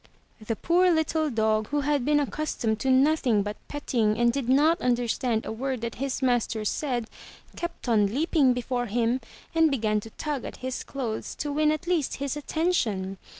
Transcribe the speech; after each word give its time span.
*' 0.25 0.41
The 0.47 0.55
poor 0.55 0.89
little 0.89 1.29
dog 1.29 1.67
who 1.67 1.81
had 1.81 2.03
been 2.03 2.19
accustomed 2.19 2.79
to 2.79 2.89
nothing 2.89 3.43
but 3.43 3.57
petting 3.67 4.17
and 4.17 4.33
did 4.33 4.49
not 4.49 4.81
understand 4.81 5.45
a 5.45 5.51
word 5.51 5.81
that 5.81 5.93
his 6.01 6.23
master 6.23 6.65
said, 6.65 7.05
kept 7.55 7.87
on 7.87 8.07
leaping 8.07 8.51
before 8.51 8.87
him 8.87 9.21
and 9.53 9.69
began 9.69 9.99
to 9.99 10.09
tug 10.09 10.43
at 10.43 10.57
his 10.65 10.83
clothes 10.83 11.35
to 11.35 11.51
win 11.51 11.69
at 11.71 11.85
least 11.85 12.15
his 12.15 12.35
attention. 12.35 13.19